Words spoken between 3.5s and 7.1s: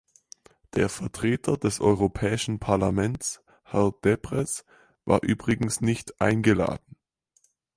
Herr Deprez, war übrigens nicht eingeladen.